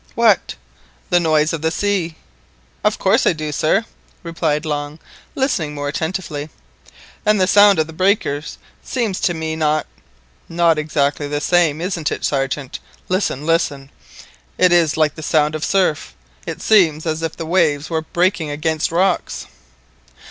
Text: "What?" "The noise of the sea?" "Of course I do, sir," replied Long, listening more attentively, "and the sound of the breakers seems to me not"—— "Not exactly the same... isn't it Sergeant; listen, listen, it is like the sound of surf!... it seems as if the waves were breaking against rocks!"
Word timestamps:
"What?" 0.15 0.55
"The 1.11 1.19
noise 1.19 1.53
of 1.53 1.61
the 1.61 1.69
sea?" 1.69 2.15
"Of 2.83 2.97
course 2.97 3.27
I 3.27 3.33
do, 3.33 3.51
sir," 3.51 3.85
replied 4.23 4.65
Long, 4.65 4.97
listening 5.35 5.75
more 5.75 5.87
attentively, 5.89 6.49
"and 7.23 7.39
the 7.39 7.45
sound 7.45 7.77
of 7.77 7.85
the 7.85 7.93
breakers 7.93 8.57
seems 8.83 9.19
to 9.19 9.35
me 9.35 9.55
not"—— 9.55 9.85
"Not 10.49 10.79
exactly 10.79 11.27
the 11.27 11.39
same... 11.39 11.79
isn't 11.81 12.11
it 12.11 12.25
Sergeant; 12.25 12.79
listen, 13.09 13.45
listen, 13.45 13.91
it 14.57 14.71
is 14.71 14.97
like 14.97 15.13
the 15.13 15.21
sound 15.21 15.53
of 15.53 15.63
surf!... 15.63 16.15
it 16.47 16.63
seems 16.63 17.05
as 17.05 17.21
if 17.21 17.37
the 17.37 17.45
waves 17.45 17.91
were 17.91 18.01
breaking 18.01 18.49
against 18.49 18.91
rocks!" 18.91 19.45